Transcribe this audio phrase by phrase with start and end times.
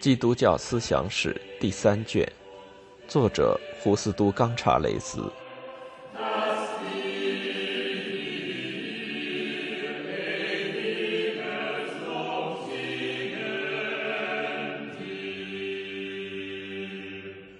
[0.00, 2.28] 基督教思想史第三卷，
[3.06, 5.32] 作者胡斯都·冈查雷斯。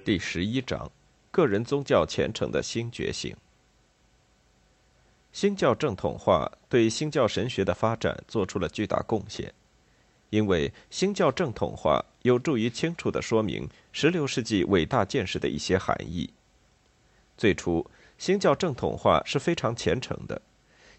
[0.05, 0.93] 第十一章：
[1.31, 3.35] 个人宗教虔诚的新觉醒。
[5.33, 9.55] 新教正统化对新教神学的发展做出了巨大贡献。
[10.29, 16.29] 因为新教正统化有助于清楚地说明16世纪伟大见识的一些含义。
[17.39, 20.43] 最初，新教正统化是非常虔诚的，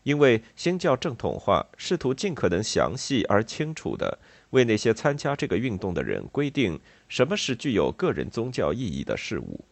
[0.02, 4.18] 因为新教正统化试图尽可能详细而清楚地
[4.50, 9.64] 为那些参加这个运动的人规定什么是具有个人宗教意义的事物。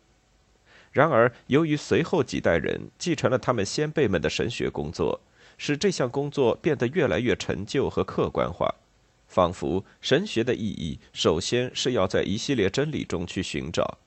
[0.92, 5.20] 然而，由于随后几代人继承了他们先辈们的神学工作，
[5.58, 8.74] 使这项工作变得越来越陈旧和客观化。
[9.28, 13.98] 仿佛神学的意义首先是要在一系列真理中去寻找，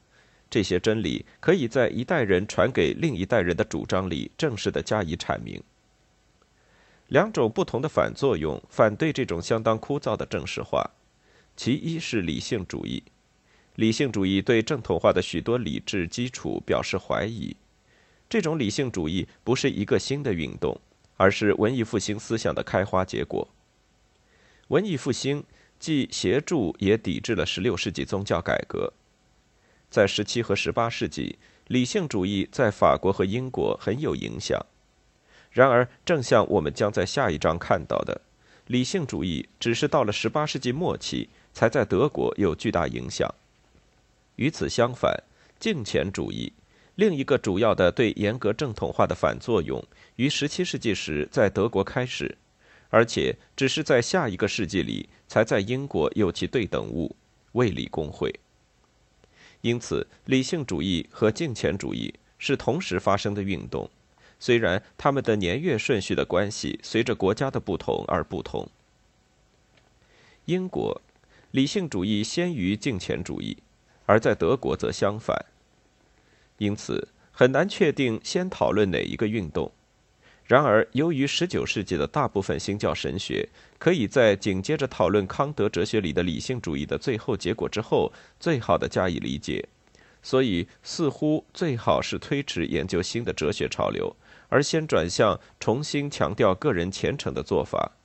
[0.48, 5.60] 这些真理可以在一代人传给另一代人的主张里正式的加以阐明。
[7.08, 10.88] 两种不同的反作用反对这种相当枯燥的正式化，
[11.56, 13.02] 其一是理性主义，
[13.76, 17.54] 理性主义对正统化的许多理智基础表示怀疑。
[18.28, 20.80] 这种理性主义不是一个新的运动，
[21.16, 23.48] 而是文艺复兴思想的开花结果。
[24.68, 25.44] 文艺复兴
[25.78, 28.92] 既协助也抵制了16世纪宗教改革。
[29.90, 34.58] 在17和18世纪，理性主义在法国和英国很有影响。
[35.52, 38.22] 然而，正像我们将在下一章看到的，
[38.66, 43.32] 理性主义只是到了18世纪末期才在德国有巨大影响。
[44.36, 45.22] 与此相反，
[45.58, 46.52] 敬虔主义
[46.94, 49.84] 另一个主要的对严格正统化的反作用，
[50.16, 52.38] 于17世纪时在德国开始。
[52.88, 57.14] 而且只是在下一个世纪里，才在英国有其对等物——
[57.52, 58.32] 卫理公会。
[59.60, 63.90] 因此，理性主义和敬虔主义是同时发生的运动，
[64.38, 68.66] 虽然他们的年月顺序的关系随着国家的不同而不同。
[70.44, 71.02] 英国，
[71.50, 73.58] 理性主义先于敬虔主义，
[74.06, 75.44] 而在德国则相反。
[76.56, 79.70] 因此，很难确定先讨论哪一个运动。
[80.46, 89.68] 然而，由于19世纪的大部分新教神学可以在紧接着讨论康德哲学里的理性主义的最后结果之后，最好的加以理解，
[90.22, 94.14] 所以似乎最好是推迟研究新的哲学潮流，
[94.48, 97.96] 而先转向重新强调个人虔诚的做法。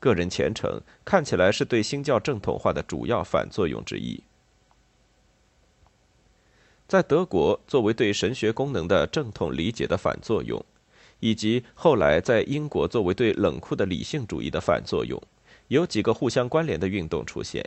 [0.00, 4.24] 个人虔诚看起来是对新教正统化的主要反作用之一。
[6.92, 10.62] 在德国，作为对神学功能的正统理解的反作用。
[11.20, 15.18] 以及后来在英国作为对冷酷的理性主义的反作用，
[15.68, 17.66] 有几个互相关联的运动出现。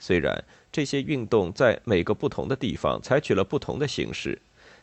[0.00, 4.36] 虽然这些运动在每个不同的地方采取了不同的形式，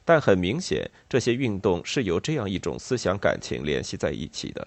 [0.06, 4.66] 但很明显，这些运动是由这样一种思想感情联系在一起的，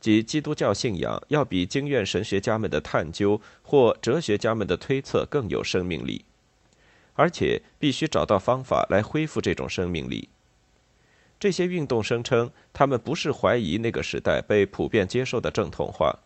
[0.00, 6.24] 即基督教信仰要比经验神学家们的探究或哲学家们的推测更有生命力，
[7.14, 10.28] 而且必须找到方法来恢复这种生命力。
[11.38, 16.20] 这些运动声称，他们不是怀疑那个时代被普遍接受的正统化，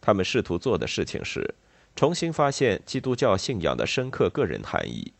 [0.00, 1.54] 他们试图做的事情是
[1.96, 5.12] 重新发现基督教信仰的深刻个人含义。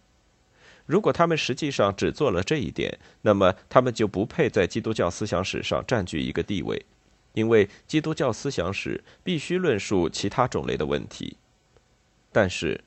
[0.86, 6.84] 如果他们实际上只做了这一点，那么他们就不配在基督教思想史上占据一个地位，
[7.32, 11.36] 因为基督教思想史必须论述其他种类的问题。
[12.30, 12.84] 但是。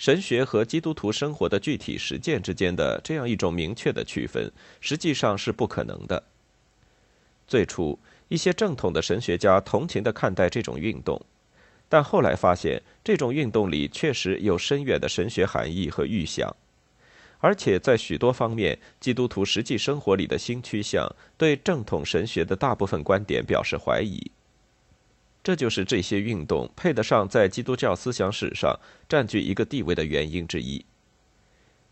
[0.00, 4.50] 神学和基督徒生活的具体实践之间的这样一种明确的区分，
[4.80, 6.22] 实际上是不可能的。
[7.46, 11.20] 最初，一些正统的神学家同情地看待这种运动，
[11.86, 16.56] 但后来发现，这种运动里确实有深远的神学含义和预想，
[17.38, 21.06] 而且在许多方面，基督徒实际生活里的新趋向
[21.36, 24.30] 对正统神学的大部分观点表示怀疑。
[25.42, 28.78] 这就是这些运动配得上在基督教思想史上
[29.08, 30.84] 占据一个地位的原因之一。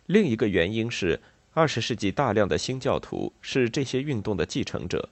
[0.07, 1.21] 另一个原因是，
[1.53, 5.09] 二十世纪大量的新教徒是这些运动的继承者。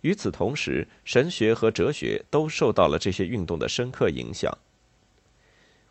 [0.00, 4.56] 与此同时，神学和哲学都受到了这些运动的深刻影响。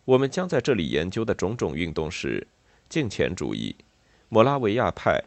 [0.06, 2.48] 我们将在这里研究的种种运动是
[2.88, 3.76] 敬虔主义、
[4.30, 5.22] 摩拉维亚派、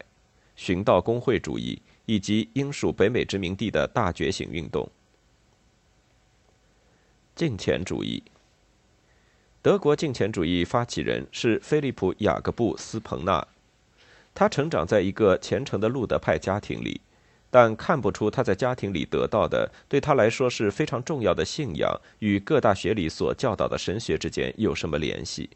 [0.55, 4.89] 寻道公会主义以及英属北美殖民地的大觉醒运动。
[7.35, 8.21] 敬虔主义，
[9.61, 13.47] 德国敬虔主义发起人是菲利普·雅各布·斯彭纳，
[14.35, 17.01] 他成长在一个虔诚的路德派家庭里，
[17.49, 25.49] 但看不出他在家庭里得到的对他来说是非常重要的信仰与各大学里所教导的神学之间有什么联系。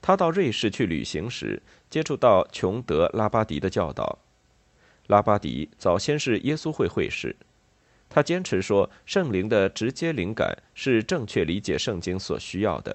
[0.00, 4.18] 他到瑞士去旅行时，接触到琼德·拉巴迪的教导。
[5.08, 7.34] 拉巴迪早先是耶稣会会士。
[8.14, 12.94] 他坚持说，圣灵的直接灵感是正确理解圣经所需要的。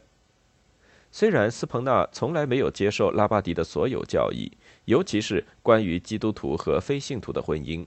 [1.12, 4.52] 虽然斯彭纳从来没有接受拉巴迪的所有教义，
[4.86, 7.84] 尤其是关于基督徒和非信徒的婚姻，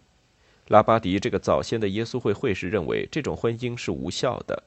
[0.67, 4.61] 拉巴迪这个早先的耶稣会会士认为这种婚姻是无效的。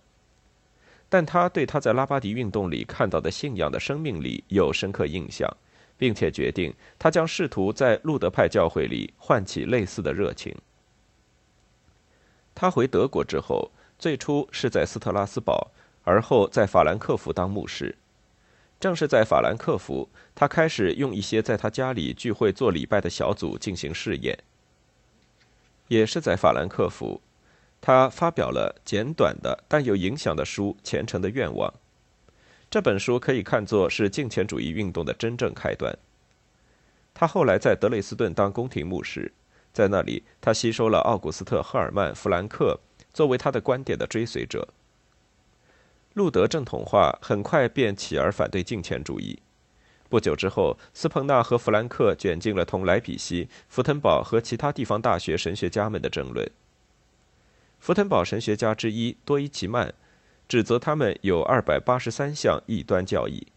[1.10, 5.54] 但他对他在拉巴迪运动里看到的信仰的生命力有深刻印象，
[5.98, 10.56] 并且决定他将试图在路德派教会里唤起类似的热情。
[12.56, 15.72] 他回德国之后，最初是在斯特拉斯堡，
[16.04, 17.96] 而后在法兰克福当牧师。
[18.80, 24.38] 正是在法兰克福，他开始用一些在他家里聚会做礼拜的小组进行试验。
[25.88, 27.22] 也是在法兰克福，
[27.80, 31.70] 他发表了简短的但有影响的书《虔诚的愿望》。
[32.70, 35.98] 这本书可以看作是敬虔主义运动的真正开端。
[37.14, 39.32] 他后来在德累斯顿当宫廷牧师。
[39.74, 42.80] 在那里，他吸收了奥古斯特·赫尔曼·弗兰克
[43.12, 44.68] 作为他的观点的追随者。
[46.14, 49.40] 路德正统化很快便起而反对敬虔主义。
[50.10, 56.48] 不久之后，斯彭纳和弗兰克卷进了同莱比锡、福腾堡和其他地方大学神学家们的争论。
[57.80, 59.92] 福腾堡神学家之一多伊奇曼
[60.48, 63.48] 指责他们有二百八十三项异端教义，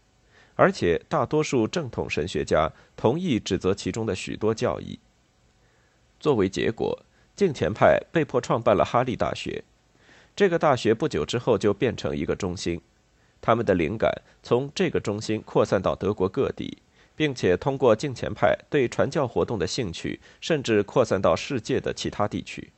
[0.55, 4.99] 而且大多数正统神学家同意指责其中的许多教义。
[6.19, 7.03] 作为结果，
[7.35, 9.63] 敬虔派被迫创办了哈利大学。
[10.35, 12.81] 这个大学不久之后就变成一个中心，
[13.41, 14.11] 他们的灵感
[14.43, 16.77] 从这个中心扩散到德国各地，
[17.15, 22.71] 并且通过敬虔派对传教活动的兴趣，甚至扩散到世界的其他地区。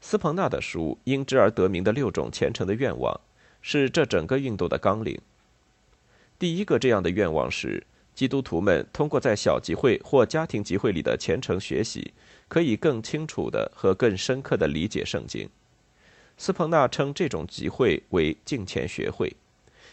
[0.00, 3.20] 斯彭纳的书因之而得名的六种虔诚的愿望，
[3.60, 5.20] 是这整个运动的纲领。
[6.38, 7.86] 第一个这样的愿望是。
[8.20, 12.12] 基督徒们通过在小集会或家庭集会里的虔诚学习，
[12.48, 15.48] 可以更清楚的和更深刻的理解圣经。
[16.36, 19.34] 斯彭纳称这种集会为敬虔学会，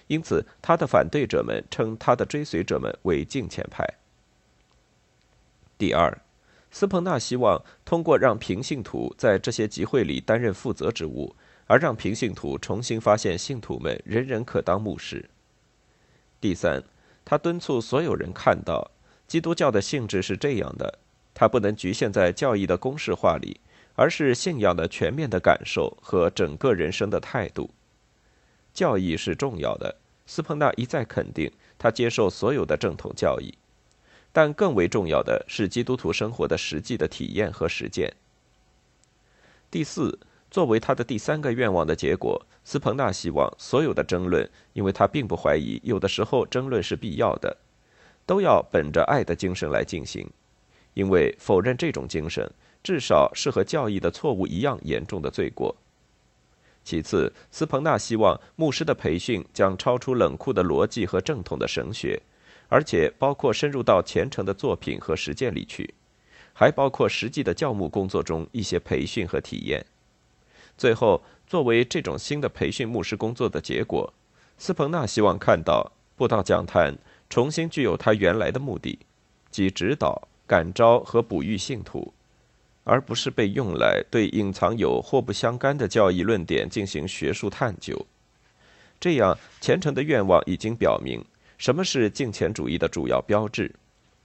[0.07, 3.87] 因此他的反对者们称他的追随者们为敬虔派。
[5.77, 6.21] 第二，
[6.69, 11.33] 斯彭纳希望通过让平信徒在这些集会里担任负责职务，
[11.65, 15.29] 而让平信徒重新发现信徒们人人可当牧师。
[16.41, 16.83] 第三。
[17.29, 18.89] 他敦促所有人看到，
[19.27, 20.97] 基督教的性质是这样的：
[21.33, 23.59] 它不能局限在教义的公式化里，
[23.95, 27.69] 而是信仰的全面的感受和整个人生的态度。
[28.73, 33.53] 教义是重要的，斯彭纳一再肯定他接受所有的正统教义，
[34.31, 38.15] 但更为重要的是基督徒生活的实际的体验和实践。
[39.69, 40.17] 第四。
[40.57, 47.55] 作为他的第三个愿望的结果，斯彭纳希望所有的争论，因为他并不怀疑有的时候争论是必要的，
[48.25, 50.27] 都要本着爱的精神来进行，
[50.95, 52.51] 因为否认这种精神，
[52.81, 55.75] 至少是和教义的错误一样严重的罪过。
[56.83, 62.19] 其次，斯彭纳希望牧师的培训将超出冷酷的逻辑和正统的神学，
[62.67, 65.93] 而且包括深入到虔诚的作品和实践里去，
[66.51, 69.85] 还包括实际的教牧工作中一些培训和体验。
[70.77, 74.13] 最后，作为这种新的培训牧师工作的结果，
[74.57, 76.95] 斯彭纳希望看到布道讲坛
[77.29, 78.99] 重新具有它原来的目的，
[79.49, 82.13] 即指导、感召和哺育信徒，
[82.83, 88.05] 而不是被用来对隐藏有或不相干的教义论点进行学术探究。
[88.99, 91.23] 这样，虔诚的愿望已经表明
[91.57, 93.73] 什么是敬虔主义的主要标志，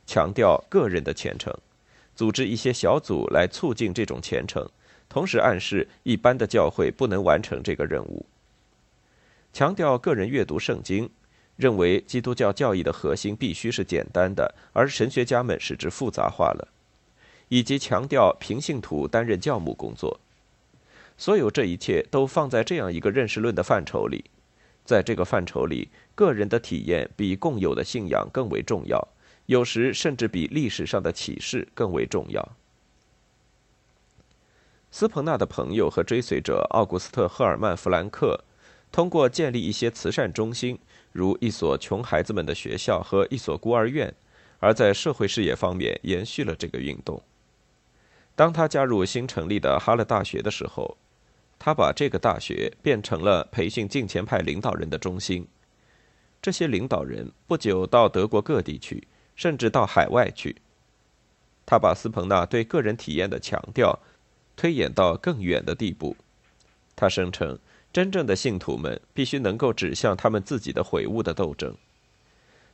[0.07, 1.55] 强调个人的虔诚，
[2.15, 4.69] 组织一些小组来促进这种虔诚。
[5.13, 8.25] 同时暗示，一般的教会不能完成这个任务。
[9.53, 11.11] 强调个人阅读圣经，
[11.55, 16.67] 认为基督教教义的核心必须是简单的，而神学家们使之复杂化了，
[17.51, 20.19] 以及强调平信徒担任教牧工作。
[21.19, 24.25] 所有这一切都放在这样一个认识论的范畴里，
[24.83, 29.07] 在这个范畴里，个人的体验比共有的信仰更为重要，
[29.45, 32.57] 有时甚至比历史上的启示更为重要。
[34.93, 38.39] 斯彭纳的朋友和追随者奥古斯特·赫尔曼·弗兰克，
[38.93, 40.79] 通过建立一些慈善中心，
[41.13, 44.15] 如一所穷孩子们的学校和一所孤儿院，
[44.61, 47.21] 而在社会事业方面延续了这个运动。
[48.37, 50.99] 当他加入新成立的哈勒大学的时候，
[51.59, 55.49] 他把这个大学变成了培训敬虔派领导人的中心。
[56.43, 60.57] 这些领导人不久到德国各地去，甚至到海外去。
[61.65, 63.99] 他把斯彭纳对个人体验的强调
[64.63, 66.17] 推演到更远的地步。
[66.95, 67.59] 他声称，
[67.93, 71.75] 真正的信徒们必须能够指向他们自己的悔悟的斗争。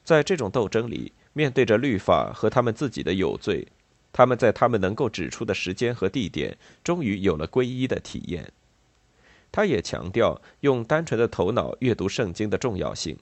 [0.05, 3.67] 在这种斗争里，面对着律法和他们自己的有罪，
[4.13, 8.53] 他们在他们能够指出的时间和地点，终于有了皈依的体验。
[9.51, 13.17] 他也强调用单纯的头脑阅读圣经的重要性。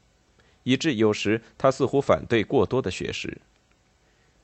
[0.65, 3.41] 以致有时他似乎反对过多的学识。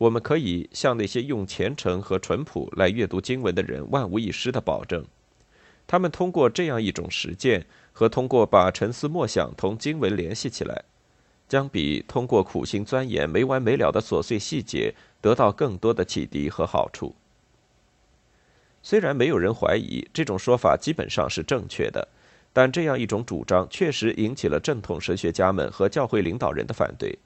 [0.02, 5.04] 我们可以向那些用虔诚和淳朴来阅读经文的人万无一失的保证，
[5.87, 10.82] 他们通过这样一种实践和通过把沉思默想同经文联系起来，
[11.49, 17.14] 将比通过苦心钻研没完没了的琐碎细节得到更多的启迪和好处。
[18.82, 22.09] 虽然没有人怀疑这种说法基本上是正确的。
[22.54, 27.18] 但这样一种主张确实引起了正统神学家们和教会领导人的反对，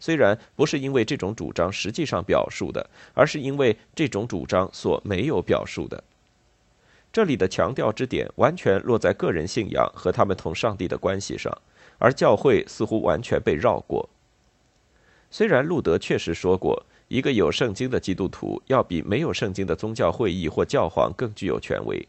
[0.00, 6.02] 虽然不是因为这种主张实际上表述的，而是因为这种主张所没有表述的。
[7.12, 11.56] 这里的强调之点完全落在个人信仰和他们同上帝的关系上，
[11.98, 14.08] 而教会似乎完全被绕过。
[15.30, 22.06] 虽然路德确实说过，一个有圣经的基督徒要比没有圣经的宗教会议或教皇更具有权威。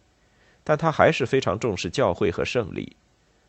[0.64, 2.96] 但他还是非常重视教会和胜利，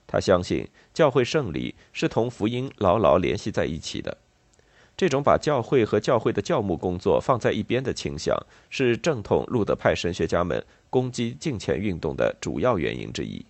[0.06, 4.16] 他相信教会胜利是同福音牢牢联系在一起的。
[5.00, 8.36] 这种把教会和教会的教牧工作放在一边的倾向，
[8.68, 13.42] 是正统路德派神学家们攻击敬虔运动的主要原因之一。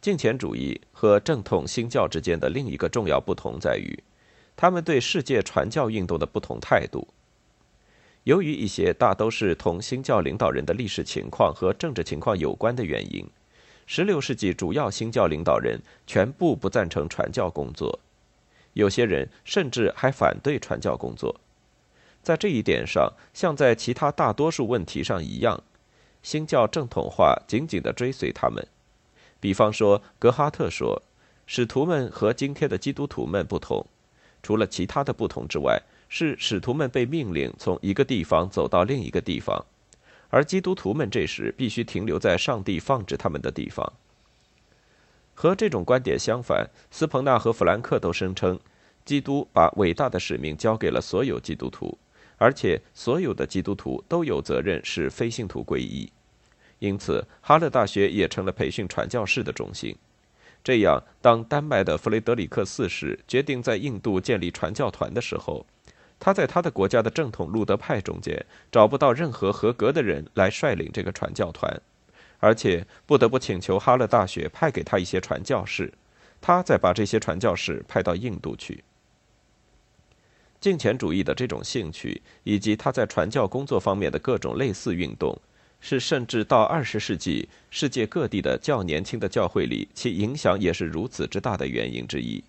[0.00, 4.02] 敬虔主义和正统新教之间的另一个重要不同在于，
[4.56, 7.06] 他们对世界传教运动的不同态度。
[8.24, 13.24] 由于一些大都是同新教领导人的历史情况和政治情况有关的原因
[13.86, 18.00] ，16世纪主要新教领导人全部不赞成传教工作，
[18.74, 21.40] 有些人甚至还反对传教工作。
[22.22, 25.62] 在这一点上，像在其他大多数问题上一样，
[26.22, 28.66] 新教正统化紧紧地追随他们。
[29.40, 31.02] 比方说，格哈特说，
[31.46, 33.86] 使徒们和今天的基督徒们不同，
[34.42, 35.82] 除了其他的不同之外。
[36.14, 39.64] 是使徒们被命令从一个地方走到另一个地方，
[40.28, 43.90] 而基督徒们这时必须停留在上帝放置他们的地方。
[45.42, 48.56] 和这种观点相反，斯彭纳和弗兰克都声称，
[49.04, 51.98] 基督把伟大的使命交给了所有基督徒，
[52.36, 56.08] 而且所有的基督徒都有责任使非信徒皈依。
[56.78, 59.96] 因此，哈勒大学也成了培训传教士的中心。
[60.62, 65.66] 这样，当丹麦的弗雷德里克四世决定在印度建立传教团的时候，
[66.20, 71.82] 他在他的国家的正统路德派中间找不到任何合格的人来率领这个传教团，
[72.42, 75.92] 而且不得不请求哈勒大学派给他一些传教士，
[76.40, 78.82] 他再把这些传教士派到印度去。
[80.60, 85.40] 敬虔主义的这种兴趣，以及他在传教工作方面的各种类似运动，
[85.80, 92.42] 是甚至到二十世纪世界各地的较年轻的教会里，其影响也是如此之大的原因之一。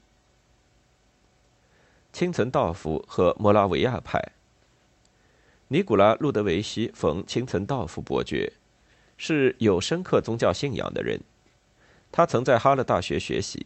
[2.11, 4.19] 清岑道夫和摩拉维亚派。
[5.67, 8.53] 尼古拉·路德维希逢清岑道夫伯爵，
[9.17, 11.19] 是有深刻宗教信仰的人。
[12.11, 13.65] 他曾在哈勒大学学习，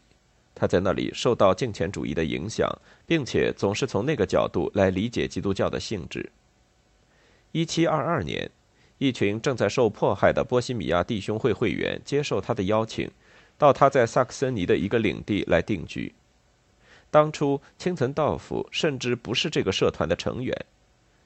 [0.55, 2.69] 他在那里受到敬虔主义的影响，
[3.05, 6.31] 并且总是从那个角度来理解基督教的性质。
[7.51, 8.49] 一七二二年，
[8.97, 13.09] 一群正在受迫害的波西米亚弟兄会会员接受他的邀请，
[13.57, 16.13] 到他在萨克森尼的一个领地来定居。
[17.09, 20.53] 当初，青岑道夫甚至不是这个社团的成员，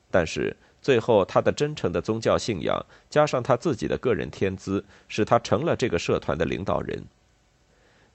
[0.10, 7.06] 但是最后，他的真诚的宗教信仰加上他自己的个人天资，使他成了这个社团的领导人。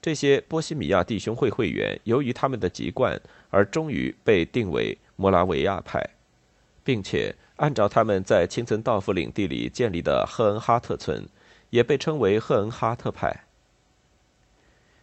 [0.01, 3.19] 这些波西米亚弟兄会会员由于他们的籍贯，
[3.49, 6.07] 而终于被定为摩拉维亚派，
[6.83, 11.25] 并且按照他们在青岑道夫领地里建立的赫恩哈特村，
[11.69, 13.45] 也被称为赫恩哈特派。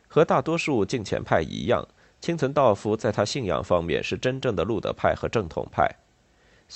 [0.07, 1.89] 和大多数敬虔派一样。
[2.21, 5.95] 青岑道夫在他信仰方面是真正的路德派和正统派，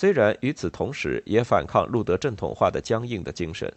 [0.01, 3.69] 虽然与此同时也反抗路德正统化的僵硬的精神。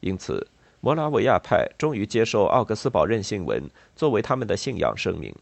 [0.00, 0.46] 因此，
[0.80, 5.34] 摩拉维亚派终于接受奥格斯堡任信文作为他们的信仰声明，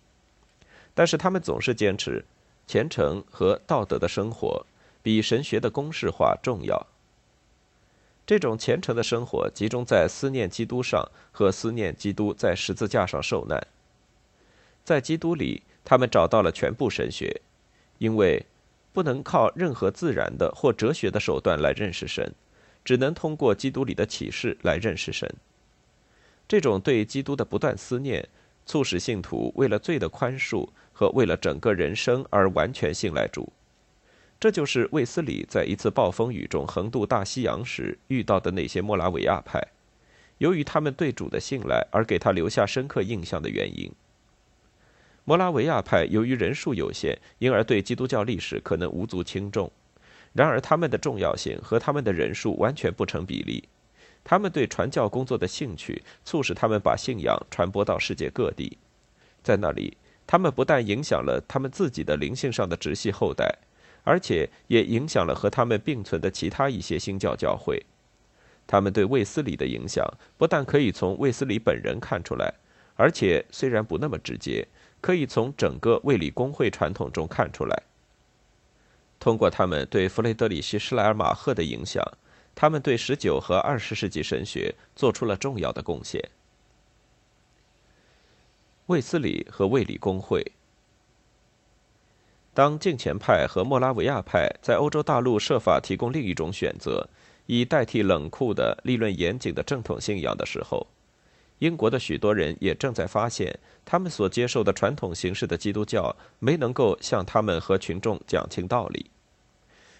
[0.92, 2.24] 但是他们总是坚持
[2.66, 4.66] 虔诚和道德的生活
[5.04, 6.84] 比神学的公式化重要。
[8.26, 13.64] 这种虔诚的生活集中在思念基督上和思念基督在十字架上受难。
[14.82, 17.40] 在基督里，他们找到了全部神学，
[17.98, 18.44] 因为
[18.96, 22.32] 不能靠任何自然的或哲学的手段来认识神，
[22.82, 25.30] 只能通过基督里的启示来认识神。
[26.48, 28.26] 这种对基督的不断思念，
[28.64, 33.52] 促使信徒为了罪的宽恕和为了整个人生而完全信赖主。
[34.40, 39.62] 这就是卫斯理在一次暴风雨中横渡大西洋时遇到的那些莫拉维亚派，
[40.38, 43.92] 由于他们对主的信赖而给他留下深刻印象的原因。
[45.28, 49.68] 莫拉维亚派由于人数有限，因而对基督教历史可能无足轻重。
[50.32, 53.64] 然而，他们的重要性和他们的人数完全不成比例。
[54.22, 58.78] 他们对传教工作的兴趣，促使他们把信仰传播到世界各地。
[59.42, 59.96] 在那里，
[60.28, 63.52] 他们不但影响了他们自己的灵性上的直系后代，
[64.04, 67.84] 而且也影响了和他们并存的其他一些新教教会。
[68.64, 70.06] 他们对卫斯理的影响，
[70.38, 72.54] 不但可以从卫斯理本人看出来，
[72.94, 74.64] 而且虽然不那么直接，
[75.00, 77.82] 可以从整个卫理公会传统中看出来。
[79.18, 82.02] 通过他们对弗雷德里希·施莱尔马赫的影响。
[82.58, 86.30] 他们对十九和二十世纪神学做出了重要的贡献。
[88.86, 90.52] 卫斯理和卫理公会，
[92.54, 97.06] 当敬虔派和莫拉维亚派在欧洲大陆设法提供另一种选择，
[97.44, 100.86] 以代替冷酷的、立论严谨的正统信仰的时候，
[101.58, 109.10] 英国的许多人也正在发现，他们所接受的传统形式的基督教没能够向他们和群众讲清道理。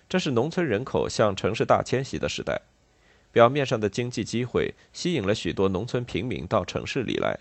[0.08, 2.60] 这是农村人口向城市大迁徙的时代，
[3.32, 7.38] 表面上的经济机会吸引了许多农村平民到城市里来，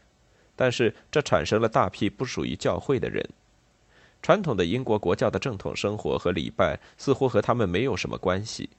[0.55, 3.27] 但是这产生了大批不属于教会的人。
[4.21, 8.69] 传统的英国国教的正统生活和礼拜似乎和他们没有什么关系。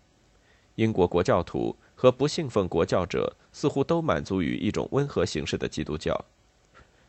[0.74, 6.24] 英国国教徒和不信奉国教者似乎都满足于一种温和形式的基督教，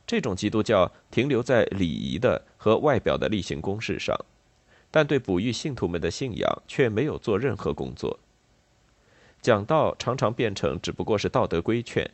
[0.08, 4.18] 这种基督教停留在礼仪的和外表的例行公事上。
[4.90, 8.18] 但对哺育信徒们的信仰却没有做任何工作。
[9.42, 12.10] 讲道常常变成只不过是道德规劝，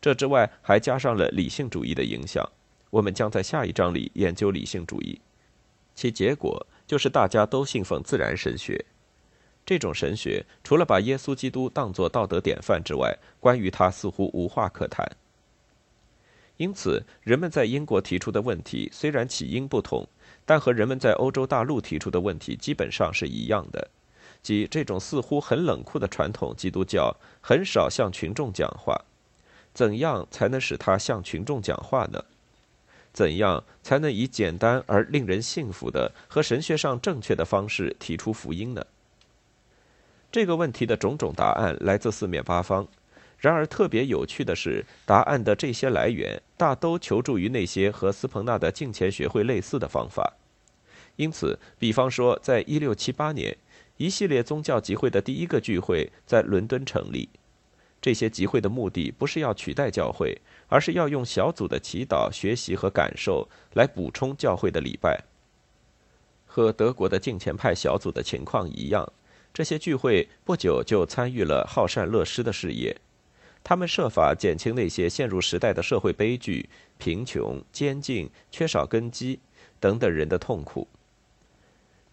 [0.00, 2.46] 这之外还加上了理性主义的影响。
[2.90, 5.20] 我们将在下一章里研究理性主义，
[5.94, 8.84] 其结果就是大家都信奉自然神学。
[9.68, 15.06] 这种神学除了把耶稣基督当作道德典范之外，关于他似乎无话可谈。
[16.56, 20.08] 因此，人们在英国提出的问题虽然起因不同。
[20.46, 23.90] 但和人们在欧洲大陆提出的问题基本上是一样的，
[24.42, 28.98] 即这种似乎很冷酷的传统基督教很少向群众讲话。
[29.74, 32.24] 怎样才能使他向群众讲话呢？
[33.12, 38.86] 怎样才能以简单而令人信服的和神学上正确的方式提出福音呢？
[40.30, 42.86] 这个问题的种种答案来自四面八方。
[43.38, 50.34] 然而，特别有趣的是，答案的这些来源大都求助于那些和斯彭纳的敬虔学会类似的方法。
[51.14, 53.56] 因此，比方说，在一六七八年，
[53.96, 57.28] 一系列宗教集会的第一个聚会在伦敦成立。
[58.00, 65.24] 这些集会的目的不是要取代教会，而是要用小组的祈祷、学习和感受来补充教会的礼拜。
[66.46, 69.12] 和德国的敬虔派小组的情况一样，
[69.58, 72.96] 这些聚会不久就参与了好善乐施的事业。
[73.64, 79.40] 他们设法减轻那些陷入时代的社会悲剧、贫穷、监禁、缺少根基
[79.80, 80.86] 等等人的痛苦。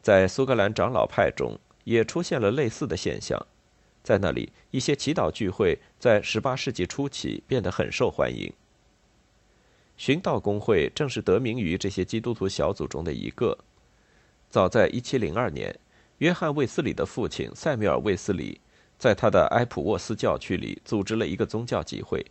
[0.01, 3.39] 在苏格兰长老派中也出现了类似的现象，
[4.01, 8.51] 在那里，一些祈祷聚会在18世纪初期变得很受欢迎。
[9.97, 13.59] 寻道公会正是得名于这些基督徒小组中的一个。
[14.49, 15.79] 早在1702年，
[16.19, 18.59] 约翰·卫斯理的父亲塞缪尔·卫斯理。
[18.97, 22.25] 在他的埃普沃斯教区里组织了一个宗教集会。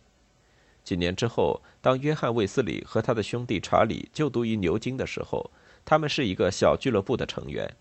[0.83, 5.51] 几年之后，当约翰·卫斯理和他的兄弟查理就读于牛津的时候，
[5.85, 7.71] 他们是一个小俱乐部的成员。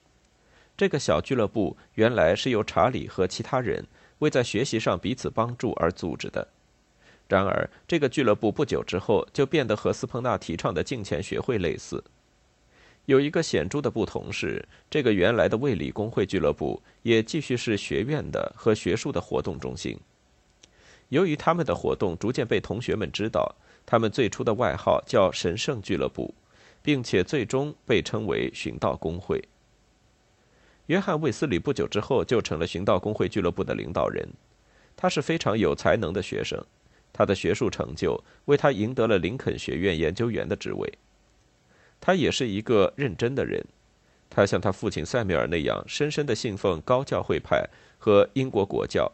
[0.77, 3.87] 这个小俱乐部原来是由查理和其他人
[4.19, 6.47] 为在学习上彼此帮助而组织的。
[7.27, 12.05] 然而，这个俱乐部不久之后就变得和斯彭纳提倡的敬虔学会类似。
[13.07, 19.99] 有一个显著的不同是，这个原来的卫理公会俱乐部也继续是学院的和学术的活动中心。
[21.11, 26.35] 由于他们的活动逐渐被同学们知道，他们最初的外号叫“神圣俱乐部”，
[26.83, 29.43] 并且最终被称为“寻道公会”。
[30.87, 34.27] 约翰·卫斯理不久之后就成了寻道公会俱乐部的领导人。
[34.97, 36.64] 他是非常有才能的学生，
[37.12, 40.90] 他的学术成就为他赢得了林肯学院研究员的职位。
[42.07, 43.64] 他也是一个认真的人，
[44.29, 49.11] 他像他父亲塞缪尔那样深深地信奉高教会派和英国国教，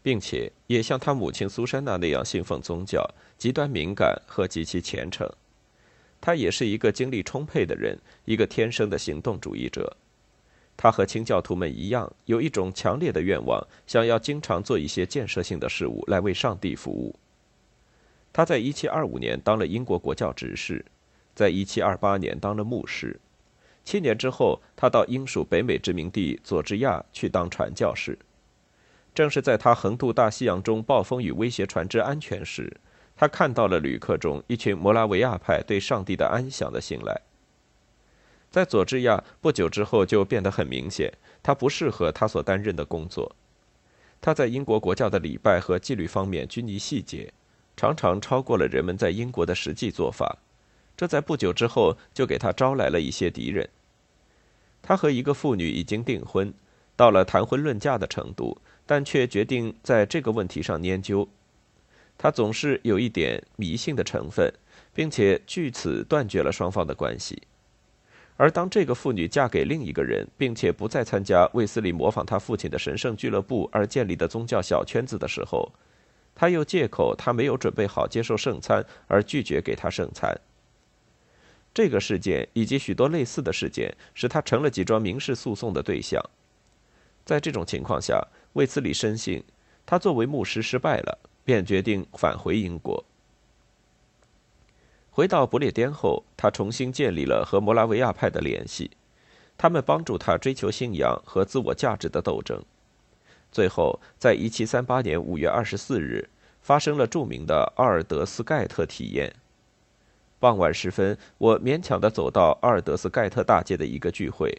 [0.00, 3.04] 并且也像他母亲苏珊娜那样信奉宗教，
[3.36, 5.28] 极端敏感和极其虔诚。
[6.20, 9.96] 他也是一个精力充沛的人，一个天生的行动主义者。
[10.76, 17.12] 他和清教徒们一样，有一种强烈的愿望，想要经常做一些建设性的事物来为上帝服务。
[18.32, 20.84] 他在1725年当了英国国教执事，
[21.34, 23.18] 在1728年当了牧师。
[23.84, 28.18] 七年之后，他到英属北美殖民地佐治亚去当传教士。
[29.14, 32.76] 正是在他横渡大西洋中暴风雨威胁船只安全时，
[33.16, 37.20] 他看到了旅客中一群摩拉维亚派对上帝的安详的信赖。
[38.50, 41.12] 在佐治亚不久之后，就变得很明显，
[41.42, 43.34] 他不适合他所担任的工作。
[44.20, 47.32] 他在英国国教的礼拜和纪律方面拘泥细节。
[47.76, 50.36] 常常超过了人们在英国的实际做法，
[51.00, 53.66] 这在不久之后就给他招来了一些敌人。
[54.82, 56.52] 他和一个妇女已经订婚，
[56.94, 61.26] 到了谈婚论嫁的程度，但却决定在这个问题上研究。
[62.18, 64.52] 他总是有一点迷信的成分，
[64.92, 67.44] 并且据此断绝了双方的关系。
[68.36, 75.72] 而当这个妇女嫁给另一个人，并且不再参加卫斯理模仿他父亲的神圣俱乐部而建立的宗教小圈子的时候，
[76.34, 80.38] 他又借口他没有准备好接受圣餐而拒绝给他圣餐。
[81.72, 86.22] 这个事件以及许多类似的事件使他成了几桩民事诉讼的对象。
[87.24, 89.44] 在这种情况下，卫斯理深信
[89.86, 93.04] 他作为牧师失败了，便决定返回英国。
[95.10, 98.90] 回到不列颠后，他重新建立了和摩拉维亚派的联系，
[99.58, 102.62] 他们帮助他追求信仰和自我价值的斗争。
[103.52, 106.28] 最后，在1738年5月24日，
[106.62, 109.34] 发生了著名的阿尔德斯盖特体验。
[110.40, 114.50] 傍晚时分，我勉强地走到阿尔德斯盖特大街的一个聚会，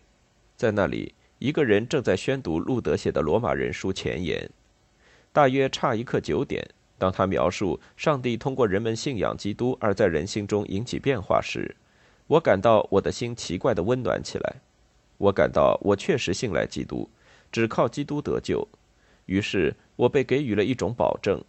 [0.56, 4.48] 在那里，一个人正在宣读路德写的罗马人书前言。
[5.34, 6.64] 大约差一刻九点，
[7.00, 11.76] 当他描述上帝通过人们信仰基督而在人心中引起变化时，
[12.28, 14.58] 我感到我的心奇怪地温暖起来。
[15.18, 17.10] 我感到我确实信赖基督，
[17.52, 18.68] 只靠基督得救。
[19.26, 21.44] 于是我被给予了一种保证：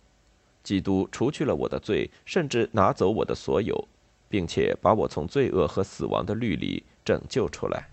[0.62, 3.88] 基督除去了我的罪，甚至拿走我的所有，
[4.32, 7.86] 并且把我从罪恶和死亡的律里拯救出来。